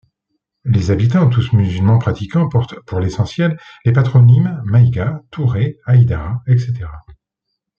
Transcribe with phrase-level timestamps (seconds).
[0.65, 6.87] Les habitants, tous musulmans pratiquants, portent, pour l'essentiel, les patronymes Maïga, Touré, Haïdara, etc.